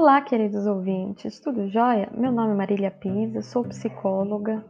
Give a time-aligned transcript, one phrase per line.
[0.00, 2.08] Olá, queridos ouvintes, tudo jóia?
[2.16, 4.64] Meu nome é Marília Pisa, sou psicóloga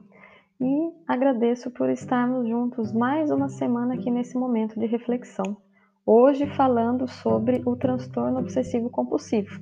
[0.59, 5.59] e agradeço por estarmos juntos mais uma semana aqui nesse momento de reflexão.
[6.07, 9.61] Hoje falando sobre o transtorno obsessivo compulsivo,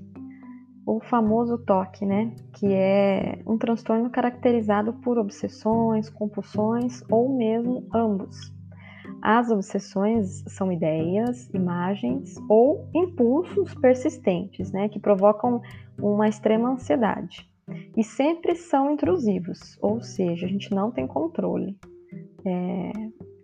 [0.86, 2.32] o famoso TOC, né?
[2.54, 8.55] Que é um transtorno caracterizado por obsessões, compulsões ou mesmo ambos.
[9.22, 15.60] As obsessões são ideias, imagens ou impulsos persistentes, né, que provocam
[15.98, 17.48] uma extrema ansiedade.
[17.96, 21.76] E sempre são intrusivos, ou seja, a gente não tem controle
[22.44, 22.92] é,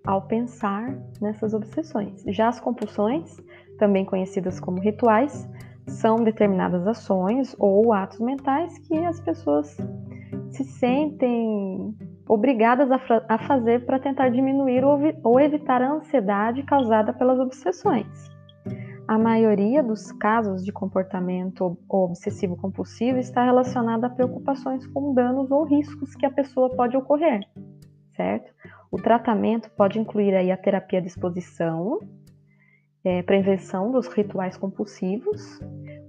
[0.07, 2.23] ao pensar nessas obsessões.
[2.29, 3.37] Já as compulsões,
[3.79, 5.49] também conhecidas como rituais,
[5.87, 9.77] são determinadas ações ou atos mentais que as pessoas
[10.51, 11.97] se sentem
[12.33, 18.07] obrigadas a, a fazer para tentar diminuir ou, ou evitar a ansiedade causada pelas obsessões.
[19.07, 25.65] A maioria dos casos de comportamento obsessivo compulsivo está relacionada a preocupações com danos ou
[25.65, 27.47] riscos que a pessoa pode ocorrer,
[28.17, 28.51] certo?
[28.91, 31.99] O tratamento pode incluir aí a terapia de exposição,
[33.05, 35.61] é, prevenção dos rituais compulsivos,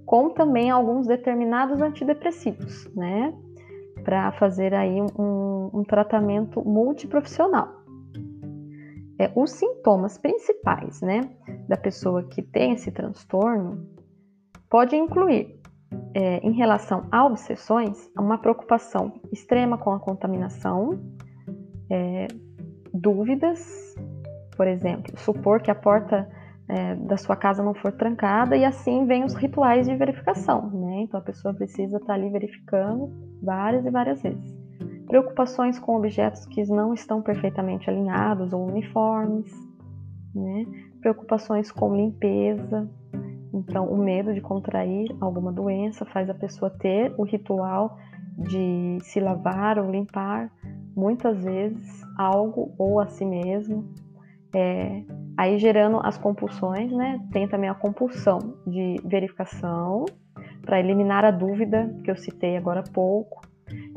[0.06, 3.34] com também alguns determinados antidepressivos, né?
[4.04, 7.68] Para fazer aí um, um tratamento multiprofissional.
[9.18, 11.20] É, os sintomas principais né,
[11.68, 13.88] da pessoa que tem esse transtorno
[14.68, 15.60] pode incluir,
[16.12, 21.00] é, em relação a obsessões, uma preocupação extrema com a contaminação,
[21.88, 22.26] é,
[22.92, 23.94] dúvidas,
[24.56, 26.28] por exemplo, supor que a porta
[26.68, 30.70] é, da sua casa não for trancada e assim vem os rituais de verificação?
[31.04, 33.10] Então a pessoa precisa estar ali verificando
[33.42, 34.54] várias e várias vezes.
[35.06, 39.52] Preocupações com objetos que não estão perfeitamente alinhados ou uniformes,
[40.34, 40.64] né?
[41.00, 42.88] Preocupações com limpeza.
[43.52, 47.96] Então, o medo de contrair alguma doença faz a pessoa ter o ritual
[48.36, 50.50] de se lavar ou limpar
[50.96, 53.84] muitas vezes algo ou a si mesmo.
[54.54, 55.04] É,
[55.36, 57.20] aí gerando as compulsões, né?
[57.32, 60.06] Tem também a compulsão de verificação,
[60.64, 63.42] para eliminar a dúvida que eu citei agora há pouco.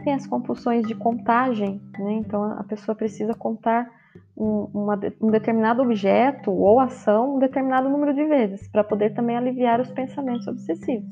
[0.04, 2.14] Tem as compulsões de contagem, né?
[2.14, 3.90] então a pessoa precisa contar
[4.36, 9.36] um, uma, um determinado objeto ou ação um determinado número de vezes, para poder também
[9.36, 11.10] aliviar os pensamentos obsessivos.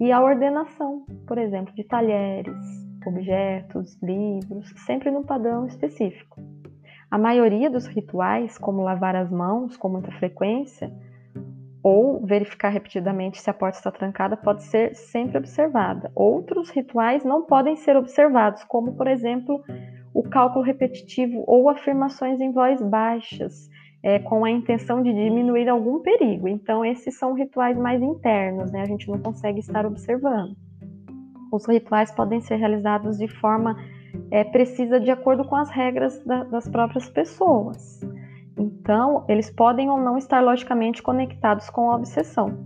[0.00, 2.56] E a ordenação, por exemplo, de talheres,
[3.06, 6.40] objetos, livros, sempre num padrão específico.
[7.10, 10.90] A maioria dos rituais, como lavar as mãos com muita frequência,
[11.82, 16.12] ou verificar repetidamente se a porta está trancada pode ser sempre observada.
[16.14, 19.62] Outros rituais não podem ser observados, como, por exemplo,
[20.14, 23.68] o cálculo repetitivo ou afirmações em voz baixas,
[24.02, 26.46] é, com a intenção de diminuir algum perigo.
[26.46, 28.82] Então, esses são rituais mais internos, né?
[28.82, 30.56] a gente não consegue estar observando.
[31.52, 33.76] Os rituais podem ser realizados de forma
[34.30, 38.00] é, precisa, de acordo com as regras da, das próprias pessoas.
[38.62, 42.64] Então, eles podem ou não estar logicamente conectados com a obsessão.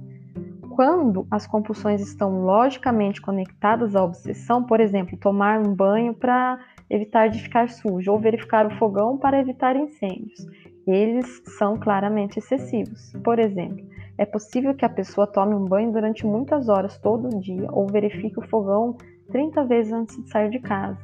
[0.75, 6.59] Quando as compulsões estão logicamente conectadas à obsessão, por exemplo, tomar um banho para
[6.91, 10.47] evitar de ficar sujo ou verificar o fogão para evitar incêndios,
[10.87, 13.15] eles são claramente excessivos.
[13.25, 13.83] Por exemplo,
[14.19, 18.39] é possível que a pessoa tome um banho durante muitas horas todo dia ou verifique
[18.39, 18.99] o fogão
[19.33, 21.01] 30 vezes antes de sair de casa.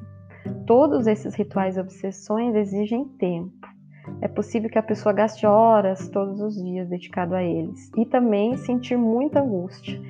[0.67, 3.62] Todos esses rituais e obsessões exigem tempo
[4.21, 8.57] é possível que a pessoa gaste horas todos os dias dedicado a eles e também
[8.57, 10.01] sentir muita angústia,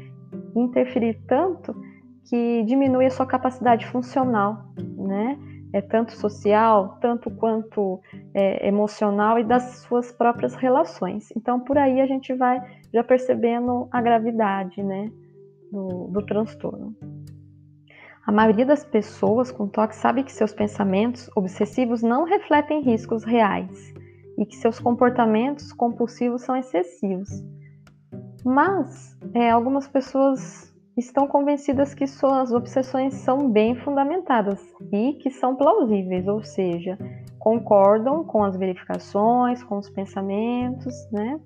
[0.55, 1.75] interferir tanto
[2.29, 4.65] que diminui a sua capacidade funcional,
[4.97, 5.39] né?
[5.75, 8.01] É tanto social, tanto quanto
[8.35, 11.33] é, emocional e das suas próprias relações.
[11.35, 12.61] Então, por aí a gente vai
[12.93, 15.11] já percebendo a gravidade, né,
[15.71, 16.95] do, do transtorno.
[18.25, 23.93] A maioria das pessoas com TOC sabe que seus pensamentos obsessivos não refletem riscos reais
[24.39, 27.29] e que seus comportamentos compulsivos são excessivos.
[28.45, 34.61] Mas é, algumas pessoas estão convencidas que suas obsessões são bem fundamentadas
[34.93, 36.97] e que são plausíveis, ou seja,
[37.41, 41.41] concordam com as verificações, com os pensamentos, né?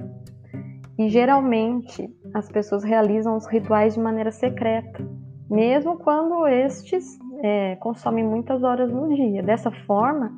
[0.98, 5.15] E geralmente as pessoas realizam os rituais de maneira secreta
[5.48, 9.42] mesmo quando estes é, consomem muitas horas no dia.
[9.42, 10.32] Dessa forma,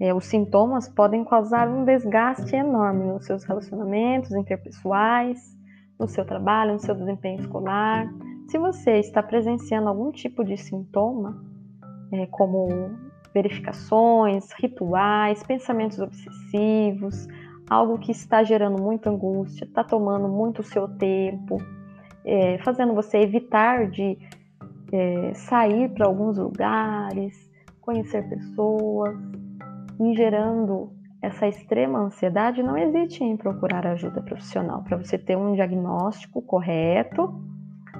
[0.00, 5.56] é, os sintomas podem causar um desgaste enorme nos seus relacionamentos interpessoais,
[5.98, 8.12] no seu trabalho, no seu desempenho escolar.
[8.48, 11.42] Se você está presenciando algum tipo de sintoma,
[12.12, 12.90] é, como
[13.32, 17.26] verificações, rituais, pensamentos obsessivos,
[17.70, 21.56] algo que está gerando muita angústia, está tomando muito o seu tempo,
[22.24, 24.18] é, fazendo você evitar de
[24.92, 27.50] é, sair para alguns lugares,
[27.80, 29.16] conhecer pessoas,
[30.00, 35.54] e gerando essa extrema ansiedade, não hesite em procurar ajuda profissional para você ter um
[35.54, 37.32] diagnóstico correto,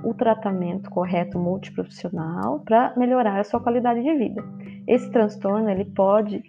[0.03, 4.45] o tratamento correto multiprofissional para melhorar a sua qualidade de vida.
[4.89, 6.43] Esse transtorno ele pode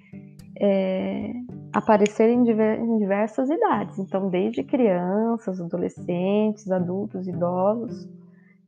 [0.60, 1.31] é,
[1.72, 8.10] aparecer em, diver, em diversas idades, então desde crianças, adolescentes, adultos, idosos.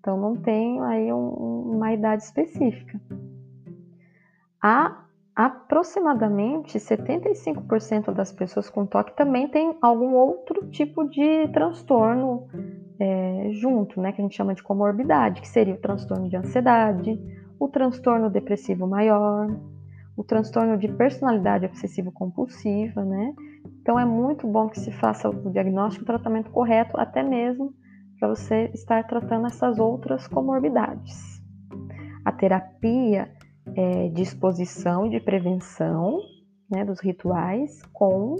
[0.06, 1.30] Então não tem aí um,
[1.78, 3.02] uma idade específica.
[4.62, 5.04] Há
[5.36, 12.48] aproximadamente 75% das pessoas com TOC também tem algum outro tipo de transtorno
[13.00, 17.20] é, junto, né, que a gente chama de comorbidade, que seria o transtorno de ansiedade,
[17.60, 19.48] o transtorno depressivo maior,
[20.16, 23.34] o transtorno de personalidade obsessivo-compulsiva, né?
[23.82, 27.74] Então é muito bom que se faça o diagnóstico e o tratamento correto, até mesmo
[28.20, 31.42] para você estar tratando essas outras comorbidades.
[32.24, 33.30] A terapia
[33.76, 36.20] é, de exposição e de prevenção
[36.70, 38.36] né, dos rituais com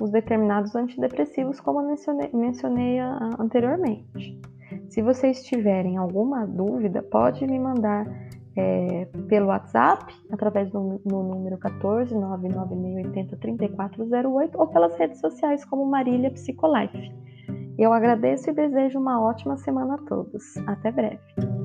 [0.00, 1.96] os determinados antidepressivos, como eu
[2.32, 2.98] mencionei,
[3.38, 4.40] anteriormente.
[4.88, 8.06] Se vocês tiverem alguma dúvida, pode me mandar
[8.56, 15.86] é, pelo WhatsApp, através do no número 14 99680 3408 ou pelas redes sociais como
[15.86, 17.12] Marília Psicolife.
[17.80, 20.54] Eu agradeço e desejo uma ótima semana a todos.
[20.66, 21.59] Até breve.